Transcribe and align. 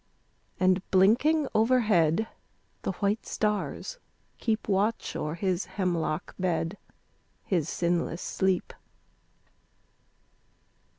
And 0.59 0.81
blinking 0.89 1.47
overhead 1.53 2.25
the 2.81 2.93
white 2.93 3.27
stars 3.27 3.99
keep 4.39 4.67
Watch 4.67 5.15
o'er 5.15 5.35
his 5.35 5.65
hemlock 5.77 6.33
bed 6.39 6.75
his 7.43 7.69
sinless 7.69 8.19
sleep. 8.23 8.73